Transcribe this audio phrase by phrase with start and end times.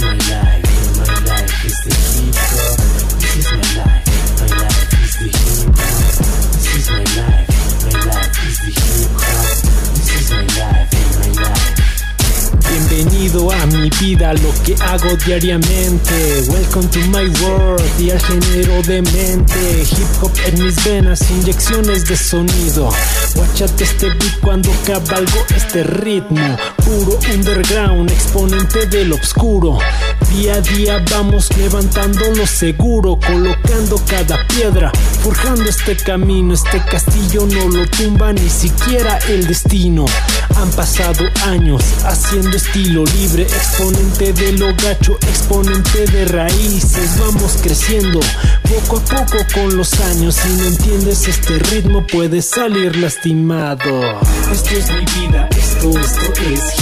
[0.00, 3.19] My life, my life is the hip hop.
[13.60, 16.42] A mi vida, lo que hago diariamente.
[16.48, 19.82] Welcome to my world y al género de mente.
[19.82, 22.90] Hip hop en mis venas, inyecciones de sonido.
[23.34, 26.56] Watchate este beat cuando cabalgo este ritmo.
[26.84, 29.78] Puro underground, exponente del obscuro.
[30.30, 34.92] Día a día vamos levantando lo seguro, colocando cada piedra,
[35.22, 36.54] forjando este camino.
[36.54, 40.06] Este castillo no lo tumba ni siquiera el destino.
[40.56, 47.18] Han pasado años haciendo estilo libre, exponente de lo gacho, exponente de raíces.
[47.18, 48.20] Vamos creciendo
[48.68, 50.36] poco a poco con los años.
[50.36, 54.20] Si no entiendes este ritmo, puedes salir lastimado.
[54.52, 56.79] Esto es mi vida, esto, esto es.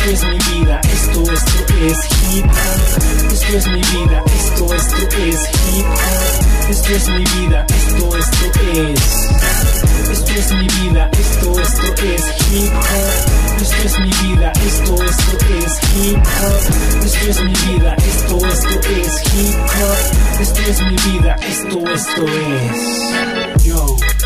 [0.00, 1.98] Esto es mi vida, esto, esto es
[2.32, 3.32] hip hop.
[3.32, 5.40] Esto es mi vida, esto, esto es
[5.74, 6.70] hip hop.
[6.70, 9.28] Esto es mi vida, esto, esto es.
[10.10, 13.60] Esto es mi vida, esto, esto es hip hop.
[13.60, 17.04] Esto es mi vida, esto, esto es hip hop.
[17.04, 20.40] Esto es mi vida, esto, esto es hip hop.
[20.40, 23.64] Esto es mi vida, esto, esto es.
[23.64, 24.19] Yo.